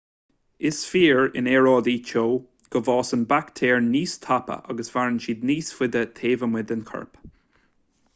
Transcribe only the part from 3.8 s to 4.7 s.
níos tapa